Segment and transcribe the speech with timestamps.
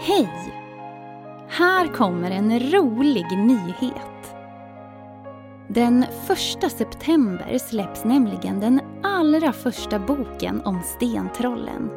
[0.00, 0.54] Hej!
[1.48, 4.34] Här kommer en rolig nyhet.
[5.68, 11.90] Den första september släpps nämligen den allra första boken om stentrollen.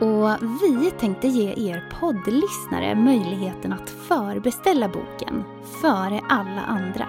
[0.00, 5.44] Och vi tänkte ge er poddlyssnare möjligheten att förbeställa boken
[5.80, 7.06] före alla andra.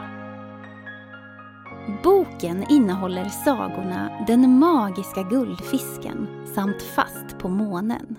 [2.03, 8.17] Boken innehåller sagorna Den magiska guldfisken samt Fast på månen.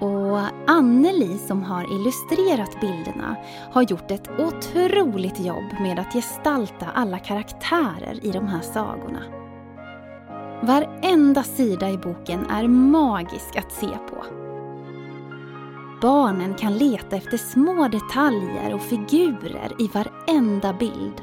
[0.00, 3.36] Och Anneli som har illustrerat bilderna
[3.72, 9.22] har gjort ett otroligt jobb med att gestalta alla karaktärer i de här sagorna.
[10.62, 14.24] Varenda sida i boken är magisk att se på.
[16.02, 21.22] Barnen kan leta efter små detaljer och figurer i varenda bild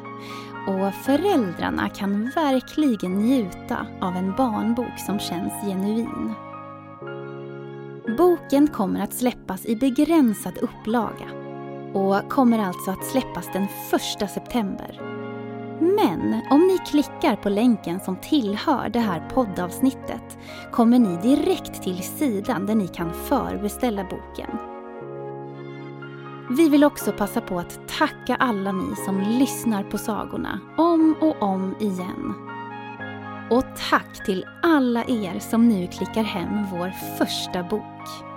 [0.68, 6.34] och föräldrarna kan verkligen njuta av en barnbok som känns genuin.
[8.08, 11.30] Boken kommer att släppas i begränsad upplaga
[11.94, 15.02] och kommer alltså att släppas den 1 september.
[15.80, 20.38] Men om ni klickar på länken som tillhör det här poddavsnittet
[20.72, 24.58] kommer ni direkt till sidan där ni kan förbeställa boken.
[26.58, 31.42] Vi vill också passa på att tacka alla ni som lyssnar på sagorna om och
[31.42, 32.34] om igen.
[33.50, 38.35] Och tack till alla er som nu klickar hem vår första bok.